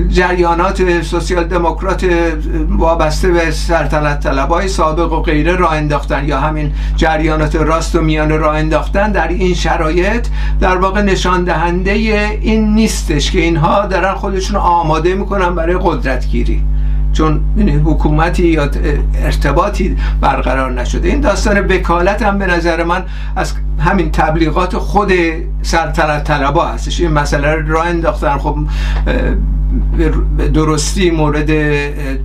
جریانات 0.10 1.02
سوسیال 1.02 1.44
دموکرات 1.44 2.06
وابسته 2.70 3.28
به 3.32 3.52
سلطنت 3.52 4.20
طلب 4.20 4.50
های 4.50 4.68
سابق 4.68 5.14
و 5.14 5.22
غیره 5.22 5.56
را 5.56 5.70
انداختن 5.70 6.26
یا 6.26 6.40
همین 6.40 6.72
جریانات 6.96 7.56
راست 7.56 7.96
و 7.96 8.02
میانه 8.02 8.38
را 8.38 8.54
انداختن 8.54 9.12
در 9.12 9.28
این 9.28 9.54
شرایط 9.54 10.28
در 10.60 10.78
واقع 10.78 10.97
نشان 11.02 11.44
دهنده 11.44 11.92
این 11.92 12.74
نیستش 12.76 13.32
که 13.32 13.40
اینها 13.40 13.86
دارن 13.86 14.14
خودشون 14.14 14.56
آماده 14.58 15.16
می‌کنن 15.16 15.56
برای 15.56 15.78
قدرت 15.82 16.28
گیری 16.28 16.64
چون 17.14 17.42
حکومتی 17.86 18.48
یا 18.48 18.70
ارتباطی 19.16 19.98
برقرار 20.22 20.72
نشده. 20.72 21.08
این 21.08 21.22
داستان 21.22 21.60
وکالت 21.60 22.22
هم 22.22 22.38
به 22.38 22.46
نظر 22.46 22.84
من 22.84 23.04
از 23.36 23.54
همین 23.80 24.12
تبلیغات 24.12 24.78
خود 24.78 25.12
سلطنت 25.62 26.24
طلبا 26.24 26.66
هستش. 26.66 27.02
این 27.02 27.12
مسئله 27.12 27.56
راه 27.68 27.88
انداختن. 27.88 28.38
خب 28.38 28.58
درستی 30.54 31.12
مورد 31.12 31.52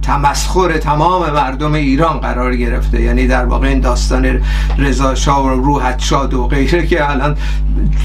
تمسخر 0.01 0.79
تمام 0.79 1.31
مردم 1.31 1.73
ایران 1.73 2.19
قرار 2.19 2.57
گرفته. 2.57 3.03
یعنی 3.03 3.27
در 3.27 3.45
واقع 3.45 3.67
این 3.67 3.81
داستان 3.81 4.41
رضا 4.79 5.15
شاه 5.15 5.47
و 5.47 5.49
روحت 5.49 5.99
شاد 5.99 6.35
و 6.35 6.47
غیره 6.47 6.87
که 6.87 7.11
الان 7.11 7.37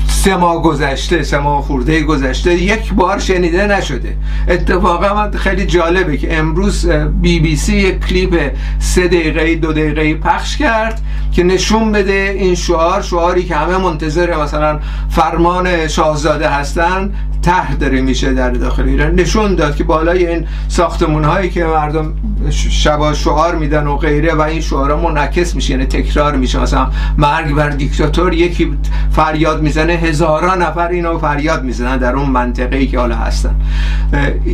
سه 0.08 0.36
ماه 0.36 0.62
گذشته 0.62 1.24
سه 1.24 1.39
ماه 1.39 1.62
خورده 1.62 2.04
گذشته 2.04 2.54
یک 2.54 2.94
بار 2.94 3.20
شنیده 3.20 3.68
نشده. 3.68 4.18
اتفاقا 4.48 5.32
خیلی 5.38 5.66
جالبه 5.66 6.18
که 6.18 6.38
امروز 6.38 6.89
بی 7.22 7.39
بی 7.39 7.56
سی 7.56 7.75
یک 7.75 8.06
کلیپ 8.06 8.51
سه 8.80 9.08
دقیقه 9.08 9.56
دو 9.56 9.74
دقیقه 9.74 10.13
پخش 10.13 10.58
کرد 10.58 11.01
که 11.32 11.44
نشون 11.44 11.92
بده 11.92 12.36
این 12.39 12.56
شعار 12.56 13.01
شعاری 13.01 13.44
که 13.44 13.56
همه 13.56 13.77
منتظر 13.77 14.44
مثلا 14.44 14.80
فرمان 15.10 15.88
شاهزاده 15.88 16.50
هستن 16.50 17.13
طرح 17.42 17.74
داره 17.74 18.01
میشه 18.01 18.34
در 18.34 18.51
داخل 18.51 18.84
ایران. 18.84 19.16
نشون 19.16 19.37
داد 19.46 19.75
که 19.75 19.84
بالای 19.84 20.27
این 20.27 20.48
ساختمون 20.67 21.24
هایی 21.24 21.50
که 21.50 21.63
مردم 21.63 22.13
شبا 22.50 23.13
شعار 23.13 23.56
میدن 23.56 23.88
و 23.88 23.98
غیره 23.98 24.34
و 24.34 24.41
این 24.41 24.62
شعارها 24.62 25.10
منعکس 25.10 25.56
میشه 25.56 25.72
یعنی 25.72 25.86
تکرار 25.86 26.36
میشه. 26.36 26.60
مثلا 26.60 26.88
مرگ 27.17 27.56
بر 27.56 27.70
دیکتاتور 27.70 28.34
یکی 28.34 28.77
فریاد 29.12 29.62
می‌زنه 29.62 29.94
هزاران 29.94 30.62
نفر 30.62 30.88
اینو 30.88 31.17
فریاد 31.17 31.63
می‌زنن 31.63 31.98
در 31.98 32.15
اون 32.15 32.29
منطقه 32.29 32.77
ای 32.77 32.88
که 32.88 33.00
حالا 33.00 33.15
هستن. 33.15 33.56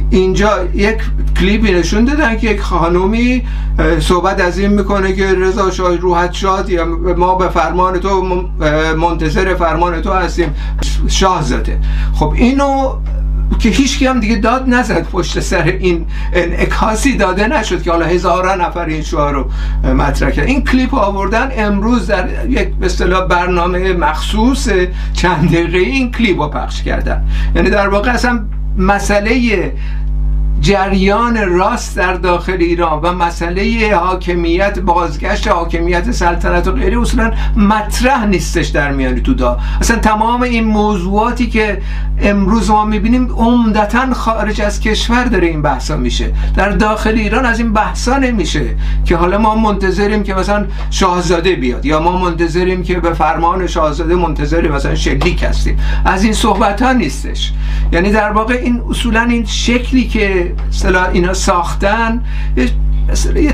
اینجا 0.09 0.49
یک 0.73 0.97
کلیپی 1.39 1.73
نشون 1.73 2.05
دادن 2.05 2.37
که 2.37 2.49
یک 2.49 2.61
خانومی 2.61 3.43
صحبت 3.99 4.41
از 4.41 4.57
این 4.57 4.71
می‌کنه 4.71 5.13
که 5.13 5.33
رضا 5.33 5.71
شاه 5.71 5.95
روحت 5.95 6.33
شاد 6.33 6.69
یا 6.69 6.85
ما 7.17 7.35
به 7.35 7.49
فرمان 7.49 7.99
تو 7.99 8.23
منتظر 8.97 9.55
فرمان 9.55 10.01
تو 10.01 10.13
هستیم. 10.13 10.55
شاهزاده. 11.07 11.79
خب 12.13 12.33
اینو 12.35 12.95
که 13.59 13.69
هیچ 13.69 14.03
هم 14.03 14.19
دیگه 14.19 14.35
داد 14.35 14.63
نزد 14.67 15.03
پشت 15.03 15.39
سر 15.39 15.63
این 15.63 16.05
انعکاسی 16.33 17.17
داده 17.17 17.47
نشد 17.47 17.83
که 17.83 17.91
حالا 17.91 18.05
هزاران 18.05 18.62
نفر 18.62 18.85
این 18.85 19.01
شعار 19.01 19.33
رو 19.33 19.50
مطرح 19.93 20.31
کرد 20.31 20.47
این 20.47 20.63
کلیپ 20.63 20.93
آوردن 20.93 21.51
امروز 21.57 22.07
در 22.07 22.50
یک 22.50 22.69
به 22.69 22.85
اصطلاح 22.85 23.27
برنامه 23.27 23.93
مخصوص 23.93 24.69
چند 25.13 25.47
دقیقه 25.51 25.77
این 25.77 26.12
کلیپ 26.12 26.41
رو 26.41 26.50
پخش 26.50 26.83
کردن. 26.83 27.23
یعنی 27.55 27.69
در 27.69 27.88
واقع 27.88 28.12
اصلا 28.12 28.45
مسئله 28.77 29.73
جریان 30.63 31.50
راست 31.50 31.98
در 31.98 32.13
داخل 32.13 32.58
ایران 32.60 33.00
و 33.01 33.13
مسئله 33.13 33.96
حاکمیت 33.96 34.79
بازگشت 34.79 35.48
حاکمیت 35.48 36.12
سلطنت 36.12 36.67
و 36.67 36.72
غیره 36.72 37.01
اصولا 37.01 37.32
مطرح 37.58 38.25
نیستش 38.25 38.67
در 38.67 38.91
میانی 38.91 39.22
تو 39.22 39.34
دا. 39.34 39.60
اصلا 39.82 39.98
تمام 40.00 40.41
این 40.41 40.63
موضوعاتی 40.63 41.48
که 41.48 41.82
امروز 42.22 42.70
ما 42.70 42.86
می‌بینیم 42.86 43.32
عمدتا 43.36 44.13
خارج 44.13 44.62
از 44.62 44.79
کشور 44.79 45.24
داره 45.24 45.48
این 45.48 45.62
بحثا 45.62 45.98
میشه. 45.98 46.34
در 46.55 46.70
داخل 46.70 47.13
ایران 47.13 47.46
از 47.46 47.60
این 47.60 47.74
بحثا 47.74 48.17
نمیشه 48.17 48.75
که 49.05 49.15
حالا 49.15 49.38
ما 49.38 49.55
منتظریم 49.55 50.24
که 50.24 50.34
مثلا 50.34 50.65
شاهزاده 50.91 51.55
بیاد 51.55 51.86
یا 51.86 52.00
ما 52.00 52.17
منتظریم 52.17 52.84
که 52.84 53.00
به 53.00 53.13
فرمان 53.13 53.67
شاهزاده 53.67 54.15
منتظریم 54.15 54.72
مثلا 54.72 54.96
شلیک 54.96 55.43
هستیم. 55.43 55.79
از 56.05 56.24
این 56.24 56.34
صحبت 56.34 56.82
ها 56.82 56.93
نیستش. 56.93 57.53
یعنی 57.91 58.12
در 58.12 58.32
واقع 58.32 58.53
این 58.53 58.82
اصولا 58.89 59.22
این 59.22 59.46
شکلی 59.46 60.08
که 60.08 60.52
مثلا 60.69 61.05
اینا 61.05 61.33
ساختن 61.33 62.24
یه 63.36 63.51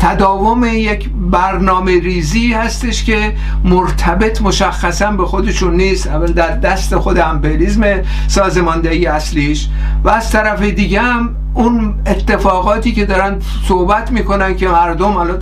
تداوم 0.00 0.64
یک 0.64 1.10
برنامه 1.30 2.00
ریزی 2.00 2.52
هستش 2.52 3.04
که 3.04 3.34
مرتبط 3.64 4.42
مشخصا 4.42 5.10
به 5.10 5.24
خودشون 5.24 5.76
نیست. 5.76 6.06
اول 6.06 6.32
در 6.32 6.56
دست 6.56 6.96
خود 6.96 7.18
امپریزم 7.18 7.82
سازماندهی 8.28 9.06
اصلیش 9.06 9.68
و 10.04 10.08
از 10.08 10.30
طرف 10.30 10.62
دیگه 10.62 11.00
هم 11.00 11.36
اون 11.54 11.94
اتفاقاتی 12.06 12.92
که 12.92 13.06
دارن 13.06 13.38
صحبت 13.68 14.10
می‌کنن 14.12 14.56
که 14.56 14.68
مردم 14.68 15.12
حالا 15.12 15.34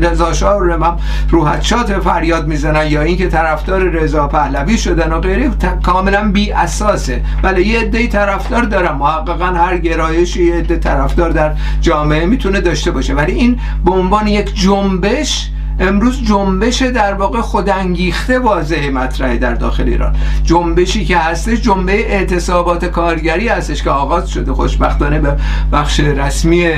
رضا 0.00 0.32
شاه 0.32 0.60
رو 0.60 0.96
روحت 1.30 1.62
فریاد 1.98 2.46
می‌زنن 2.46 2.86
یا 2.86 3.02
اینکه 3.02 3.28
طرفدار 3.28 3.80
رضا 3.80 4.28
پهلوی 4.28 4.78
شدن 4.78 5.12
و 5.12 5.20
غیره 5.20 5.50
کاملا 5.82 6.30
بی 6.32 6.52
اساسه. 6.52 7.22
بله 7.42 7.66
یه 7.66 7.80
عده 7.80 8.06
طرفدار 8.06 8.62
دارن 8.62 8.92
محققا 8.92 9.46
هر 9.46 9.78
گرایشی 9.78 10.44
یه 10.44 10.54
عده 10.54 10.76
طرفدار 10.76 11.30
در 11.30 11.52
جامعه 11.80 12.26
می‌تونه 12.26 12.60
داشته 12.60 12.90
باشه. 12.90 13.14
ولی 13.14 13.32
این 13.32 13.60
به 13.84 13.90
عنوان 13.90 14.26
یک 14.26 14.54
جنبش 14.54 15.50
امروز 15.80 16.22
جنبش 16.22 16.82
در 16.82 17.14
واقع 17.14 17.40
خودانگیخته 17.40 18.38
واضحه 18.38 18.90
مطرحه 18.90 19.36
در 19.36 19.54
داخل 19.54 19.88
ایران. 19.88 20.16
جنبشی 20.44 21.04
که 21.04 21.18
هستش 21.18 21.60
جنبه 21.60 21.92
اعتصابات 21.92 22.84
کارگری 22.84 23.48
هستش 23.48 23.82
که 23.82 23.90
آغاز 23.90 24.30
شده. 24.30 24.52
خوشبختانه 24.52 25.20
به 25.20 25.36
بخش 25.72 26.00
رسمی 26.00 26.70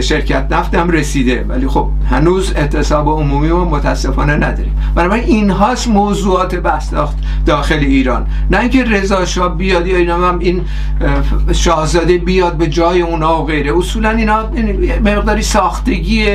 شرکت 0.00 0.46
نفت 0.50 0.74
هم 0.74 0.90
رسیده. 0.90 1.44
ولی 1.48 1.68
خب 1.68 1.88
هنوز 2.10 2.52
اعتصاب 2.56 3.08
عمومی 3.08 3.48
ما 3.48 3.64
متاسفانه 3.64 4.34
نداریم. 4.36 4.76
بنابراین 4.94 5.24
این 5.24 5.50
هاست 5.50 5.88
موضوعات 5.88 6.54
بحث 6.54 6.94
داخل 7.46 7.78
ایران. 7.78 8.26
نه 8.50 8.60
اینکه 8.60 8.84
رضا 8.84 9.24
شاه 9.24 9.56
بیاد 9.56 9.86
یا 9.86 9.96
اینا 9.96 10.28
هم 10.28 10.38
این 10.38 10.64
شاهزاده 11.52 12.18
بیاد 12.18 12.56
به 12.56 12.66
جای 12.66 13.00
اونا 13.00 13.42
و 13.42 13.46
غیره. 13.46 13.78
اصولا 13.78 14.10
اینا 14.10 14.50
مقداری 15.04 15.42
ساختگی 15.42 16.26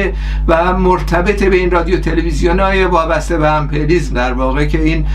و 0.48 0.74
مرتبط 0.78 1.44
به 1.44 1.56
این 1.56 1.72
رادیو 1.72 1.93
تلویزیون 1.98 2.60
های 2.60 2.86
وابسته 2.86 3.38
به 3.38 3.52
امپریزم 3.52 4.16
در 4.16 4.34
واقع 4.34 4.66
که 4.66 4.84
این 4.84 5.06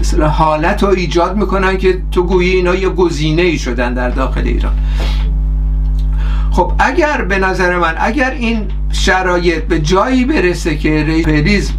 مثلا 0.00 0.28
حالت 0.28 0.82
رو 0.82 0.88
ایجاد 0.88 1.36
می‌کنن 1.36 1.76
که 1.78 2.02
تو 2.10 2.22
گویی 2.22 2.50
اینا 2.50 2.74
یه 2.74 2.88
گزینه 2.88 3.42
ای 3.42 3.58
شدن 3.58 3.94
در 3.94 4.10
داخل 4.10 4.44
ایران. 4.44 4.72
خب 6.50 6.72
اگر 6.78 7.24
به 7.24 7.38
نظر 7.38 7.78
من 7.78 7.94
اگر 7.98 8.30
این 8.30 8.66
شرایط 8.92 9.64
به 9.64 9.80
جایی 9.80 10.24
برسه 10.24 10.76
که 10.76 11.06
امپریزم 11.08 11.74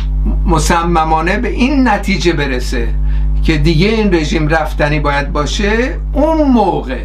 مصممانه 0.46 1.38
به 1.38 1.50
این 1.50 1.88
نتیجه 1.88 2.34
برسه 2.34 2.88
که 3.44 3.58
دیگه 3.58 3.88
این 3.88 4.13
رژیم 4.13 4.48
رفتنی 4.48 5.00
باید 5.00 5.32
باشه 5.32 5.98
اون 6.13 6.51
موقع 6.51 7.04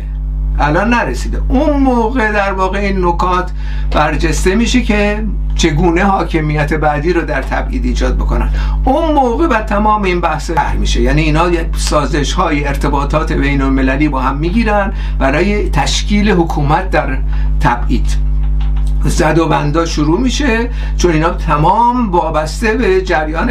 الان 0.58 0.94
نرسیده. 0.94 1.42
اون 1.48 1.76
موقع 1.76 2.32
در 2.32 2.52
واقع 2.52 2.78
این 2.78 3.04
نکات 3.04 3.50
برجسته 3.90 4.54
میشه 4.54 4.82
که 4.82 5.24
چگونه 5.54 6.04
حاکمیت 6.04 6.74
بعدی 6.74 7.12
رو 7.12 7.20
در 7.20 7.42
تبعید 7.42 7.84
ایجاد 7.84 8.16
بکنن. 8.16 8.50
اون 8.84 9.12
موقع 9.14 9.46
و 9.46 9.62
تمام 9.62 10.02
این 10.02 10.20
بحث 10.20 10.50
بر 10.50 10.72
میشه. 10.72 11.00
یعنی 11.00 11.22
اینا 11.22 11.50
سازش 11.76 12.32
های 12.32 12.66
ارتباطات 12.66 13.32
بین 13.32 13.62
المللی 13.62 14.08
با 14.08 14.20
هم 14.20 14.36
می‌گیرن 14.36 14.92
برای 15.18 15.70
تشکیل 15.70 16.30
حکومت 16.30 16.90
در 16.90 17.18
تبعید. 17.60 18.33
زد 19.04 19.38
و 19.38 19.48
بندا 19.48 19.86
شروع 19.86 20.20
میشه. 20.20 20.70
چون 20.96 21.12
اینا 21.12 21.30
تمام 21.30 22.10
وابسته 22.10 22.72
به 22.72 23.02
جریان 23.02 23.50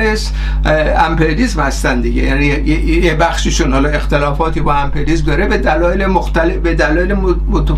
امپریالیسم 0.98 1.62
هستن 1.62 2.02
دیگه. 2.02 2.24
یعنی 2.24 2.46
یه 2.46 3.16
بخششون 3.16 3.74
حالا 3.74 3.90
اختلافاتی 3.90 4.60
با 4.60 4.74
امپریالیسم 4.74 5.26
داره 5.26 5.48
به 5.48 5.58
دلایل 5.58 6.06
مختلف 6.06 6.56
به 6.56 6.76
دلایل 6.76 7.16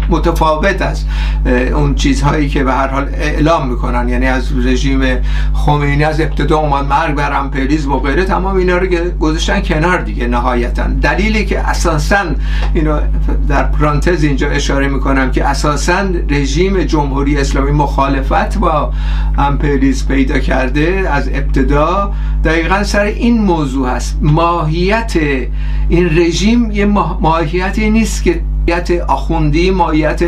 متفاوت 0.10 0.82
است 0.82 1.08
اون 1.74 1.96
چیزهایی 1.96 2.50
که 2.50 2.64
به 2.64 2.74
هر 2.74 2.88
حال 2.88 3.10
اعلام 3.14 3.70
می‌کنن. 3.70 4.10
یعنی 4.10 4.28
از 4.28 4.66
رژیم 4.66 5.02
خمینی 5.54 6.04
از 6.04 6.22
ابتدا 6.22 6.58
اومد 6.58 6.86
مرگ 6.86 7.16
بر 7.16 7.34
امپریالیسم 7.34 7.92
و 7.92 8.00
غیره. 8.00 8.26
تمام 8.26 8.56
اینا 8.56 8.78
رو 8.78 8.88
گذاشتن 9.20 9.62
کنار 9.62 10.02
دیگه 10.02 10.28
نهایتا. 10.28 10.84
دلیلی 11.02 11.46
که 11.46 11.60
اساسا 11.60 12.26
اینو 12.74 13.00
در 13.50 13.64
پرانتز 13.64 14.24
اینجا 14.24 14.50
اشاره 14.50 14.88
می‌کنم 14.88 15.32
که 15.32 15.46
اساسا 15.46 16.06
رژیم 16.30 16.84
جمهوری 16.84 17.38
اسلامی 17.38 17.65
مخالفت 17.72 18.58
با 18.58 18.94
امپریز 19.38 20.08
پیدا 20.08 20.40
کرده 20.40 21.10
از 21.12 21.30
ابتدا 21.34 22.14
دقیقا 22.44 22.84
سر 22.84 23.04
این 23.04 23.42
موضوع 23.42 23.90
هست. 23.90 24.20
ماهیت 24.22 25.14
این 25.90 26.18
رژیم 26.18 26.72
یه 26.72 26.86
ماهیتی 26.86 27.90
نیست 27.90 28.24
که 28.24 28.42
ماهیت 28.68 29.02
آخوندی 29.02 29.72
ماهیت 29.72 30.22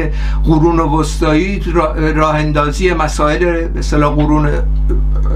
قرون 0.46 0.80
وسطایی 0.80 1.62
راه 2.16 2.36
اندازی 2.36 2.94
مسائل 2.94 3.68
مثلا 3.76 4.10
قرون 4.10 4.50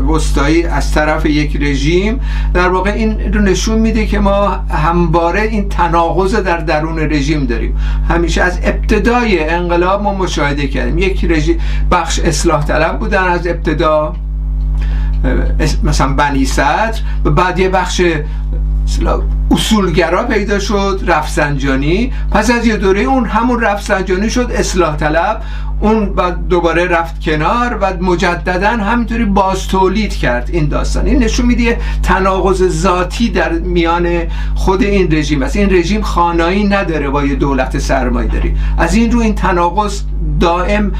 وسطایی 0.09 0.63
از 0.63 0.91
طرف 0.91 1.25
یک 1.25 1.57
رژیم. 1.61 2.19
در 2.53 2.69
واقع 2.69 2.91
این 2.91 3.33
رو 3.33 3.41
نشون 3.41 3.79
میده 3.79 4.05
که 4.05 4.19
ما 4.19 4.47
همواره 4.69 5.41
این 5.41 5.69
تناقض 5.69 6.35
در 6.35 6.57
درون 6.57 6.99
رژیم 6.99 7.45
داریم. 7.45 7.77
همیشه 8.09 8.41
از 8.41 8.59
ابتدای 8.63 9.49
انقلاب 9.49 10.01
ما 10.01 10.13
مشاهده 10.13 10.67
کردیم. 10.67 10.97
یک 10.97 11.25
رژیم 11.25 11.57
بخش 11.91 12.19
اصلاح 12.19 12.65
طلب 12.65 12.99
بودن 12.99 13.23
از 13.23 13.47
ابتدا 13.47 14.13
مثلا 15.83 16.13
بنی 16.13 16.45
صدر 16.45 16.99
و 17.25 17.29
بعد 17.29 17.59
یه 17.59 17.69
بخش 17.69 18.01
اصولگرا 19.51 20.23
پیدا 20.23 20.59
شد 20.59 21.03
رفسنجانی. 21.07 22.13
پس 22.31 22.51
از 22.51 22.67
یه 22.67 22.77
دوره 22.77 23.01
اون 23.01 23.25
همون 23.25 23.61
رفسنجانی 23.61 24.29
شد 24.29 24.51
اصلاح 24.55 24.95
طلب. 24.95 25.41
اون 25.79 26.15
بعد 26.15 26.47
دوباره 26.47 26.87
رفت 26.87 27.21
کنار 27.21 27.77
و 27.81 28.03
مجددا 28.03 28.69
همینطوری 28.69 29.25
باز 29.25 29.67
تولید 29.67 30.13
کرد 30.13 30.49
این 30.53 30.67
داستان. 30.67 31.05
این 31.05 31.23
نشون 31.23 31.45
میده 31.45 31.77
تناقض 32.03 32.67
ذاتی 32.67 33.29
در 33.29 33.51
میان 33.51 34.07
خود 34.55 34.83
این 34.83 35.11
رژیم 35.11 35.41
است. 35.41 35.55
این 35.55 35.69
رژیم 35.73 36.01
خانایی 36.01 36.63
نداره 36.63 37.09
با 37.09 37.23
یه 37.23 37.35
دولت 37.35 37.79
سرمایه 37.79 38.27
داری 38.27 38.55
از 38.77 38.95
این 38.95 39.11
رو 39.11 39.19
این 39.19 39.35
تناقض 39.35 40.01
دائم 40.41 40.91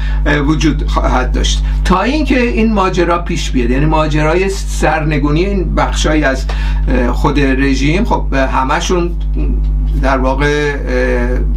وجود 0.46 0.86
خواهد 0.88 1.32
داشت. 1.32 1.62
تا 1.84 2.02
اینکه 2.02 2.40
این 2.40 2.72
ماجرا 2.72 3.18
پیش 3.18 3.50
بیاد 3.50 3.70
یعنی 3.70 3.86
ماجرای 3.86 4.48
سرنگونی 4.48 5.44
این 5.44 5.74
بخشای 5.74 6.24
از 6.24 6.46
خود 7.12 7.40
رژیم 7.40 8.04
خب 8.04 8.34
همشون 8.34 9.10
در 10.02 10.18
واقع 10.18 10.74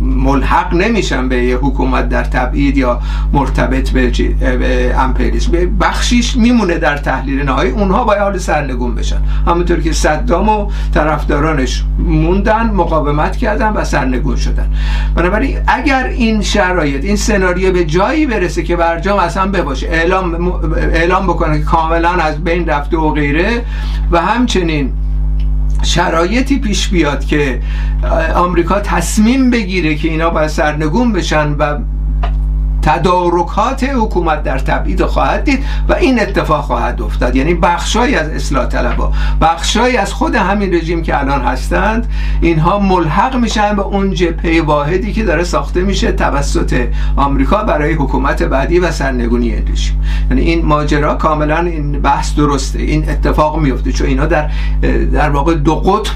ملحق 0.02 0.74
نمیشن 0.74 1.30
به 1.30 1.44
یه 1.44 1.58
حکومت 1.58 2.10
در 2.10 2.24
تبعید 2.24 2.78
یا 2.78 3.00
مرتبط 3.34 3.90
به 3.90 4.96
امپریسم 4.98 5.52
بخشیش 5.80 6.36
میمونه 6.38 6.78
در 6.78 6.98
تحلیل 6.98 7.42
نهایی 7.42 7.72
اونها 7.72 8.04
باید 8.04 8.22
حال 8.22 8.38
سرنگون 8.38 8.96
بشن. 8.96 9.22
همونطور 9.48 9.80
که 9.80 9.92
صدام 9.92 10.50
و 10.50 10.72
طرفدارانش 10.94 11.84
موندن 12.06 12.70
مقاومت 12.70 13.38
کردن 13.38 13.74
و 13.74 13.84
سرنگون 13.84 14.36
شدن. 14.36 14.74
بنابراین 15.16 15.58
اگر 15.68 16.04
این 16.04 16.42
شرایط 16.42 17.04
این 17.04 17.16
سناریو 17.16 17.72
به 17.72 17.86
جایی 17.86 18.26
برسه 18.26 18.64
که 18.64 18.76
برجام 18.76 19.20
اصلا 19.20 19.48
بباشه 19.48 19.88
اعلام 19.88 20.52
اعلام 20.76 21.28
بکنه 21.28 21.60
که 21.60 21.66
کاملا 21.66 22.10
از 22.10 22.44
بین 22.44 22.68
رفته 22.68 22.98
و 22.98 23.12
غیره 23.12 23.62
و 24.12 24.22
همچنین 24.22 24.94
شرایطی 25.84 26.60
پیش 26.60 26.88
بیاد 26.88 27.26
که 27.26 27.60
آمریکا 28.36 28.80
تصمیم 28.80 29.50
بگیره 29.50 29.96
که 29.96 30.08
اینا 30.08 30.30
باید 30.30 30.48
سرنگون 30.48 31.14
بشن 31.14 31.52
و 31.52 31.78
تدارکات 32.86 33.84
حکومت 33.84 34.44
در 34.44 34.60
تبعید 34.60 35.06
خواهد 35.06 35.44
دید 35.44 35.66
و 35.90 35.94
این 35.94 36.22
اتفاق 36.22 36.64
خواهد 36.64 37.02
افتاد. 37.02 37.36
یعنی 37.36 37.54
بخشای 37.54 38.16
از 38.16 38.30
اصلاح 38.30 38.66
طلبا 38.66 39.12
بخشای 39.42 39.98
از 39.98 40.14
خود 40.14 40.36
همین 40.36 40.74
رژیم 40.74 41.02
که 41.02 41.20
الان 41.20 41.42
هستند 41.42 42.08
اینها 42.42 42.80
ملحق 42.80 43.36
میشن 43.36 43.76
به 43.76 43.82
اون 43.82 44.14
جبهه 44.14 44.62
واحدی 44.62 45.14
که 45.14 45.24
داره 45.24 45.44
ساخته 45.44 45.82
میشه 45.82 46.12
توسط 46.12 46.88
آمریکا 47.16 47.64
برای 47.64 47.94
حکومت 47.94 48.44
بعدی 48.44 48.80
و 48.80 48.92
سرنگونی 48.92 49.54
این 49.54 49.68
رژیم 49.72 50.02
یعنی 50.30 50.42
این 50.42 50.66
ماجرا 50.66 51.16
کاملا 51.16 51.60
این 51.60 51.92
بحث 51.92 52.36
درسته. 52.36 52.80
این 52.80 53.10
اتفاق 53.10 53.60
میفته 53.60 53.92
چون 53.92 54.08
اینا 54.08 54.26
در 54.26 54.50
در 55.14 55.30
واقع 55.30 55.54
دو 55.54 55.76
قطب 55.76 56.12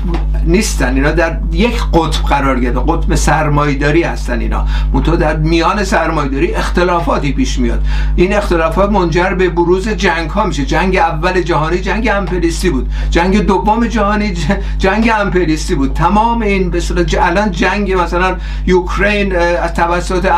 نیستن. 0.46 0.96
اینا 0.96 1.12
در 1.12 1.38
یک 1.52 1.82
قطب 1.94 2.26
قرار 2.30 2.60
گرفته. 2.60 2.80
قطب 2.88 3.16
سرمایداری 3.16 4.04
هستن 4.04 4.40
اینا. 4.40 4.66
منتها 4.94 5.16
در 5.16 5.38
میان 5.38 5.84
سرمایداری 5.84 6.54
اختلافاتی 6.60 7.32
پیش 7.34 7.60
میاد. 7.60 7.82
این 8.16 8.34
اختلافات 8.34 8.92
منجر 8.92 9.34
به 9.34 9.50
بروز 9.50 9.90
جنگ 9.90 10.30
ها 10.30 10.46
میشه. 10.46 10.66
جنگ 10.66 10.98
اول 10.98 11.42
جهانی 11.42 11.78
جنگ 11.78 12.10
امپریستی 12.14 12.70
بود. 12.70 12.90
جنگ 13.10 13.46
دوم 13.46 13.88
جهانی 13.88 14.34
جنگ 14.78 15.12
امپریستی 15.20 15.76
بود. 15.76 15.94
تمام 15.94 16.42
این 16.42 16.70
به 16.70 16.82
الان 17.22 17.52
جنگ 17.52 17.94
مثلا 17.94 18.36
یوکرین 18.66 19.36
از 19.36 19.74
توسط 19.74 20.32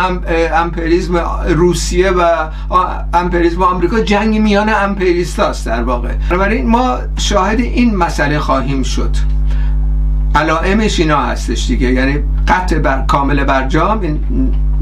امپریسم 0.54 1.18
روسیه 1.48 2.12
و 2.12 2.22
امپریسم 3.14 3.62
آمریکا 3.64 4.00
جنگ 4.00 4.38
میان 4.38 4.70
امپریست 4.70 5.40
است 5.40 5.66
در 5.66 5.84
واقع. 5.84 6.10
بنابراین 6.30 6.70
ما 6.70 6.98
شاهد 7.18 7.60
این 7.60 7.96
مسئله 7.96 8.40
خواهیم 8.40 8.84
شد. 8.84 9.16
علائمش 10.36 11.00
اینا 11.00 11.18
هستش 11.18 11.68
دیگه. 11.68 11.92
یعنی 11.92 12.20
قطع 12.48 12.80
بر 12.80 13.06
کامل 13.08 13.44
برجام 13.44 14.02
این 14.02 14.20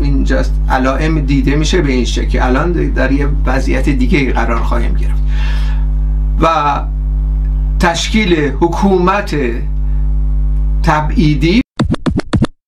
اینجاست. 0.02 0.54
علائم 0.70 1.20
دیده 1.20 1.56
میشه 1.56 1.82
به 1.82 1.92
این 1.92 2.06
شکل. 2.06 2.40
الان 2.42 2.72
در 2.72 3.12
یه 3.12 3.28
وضعیت 3.46 3.90
دیگه 3.90 4.32
قرار 4.34 4.60
خواهیم 4.60 4.94
گرفت. 4.94 5.24
و 6.42 6.82
تشکیل 7.80 8.52
حکومت 8.60 9.36
تبعیدی 10.84 11.62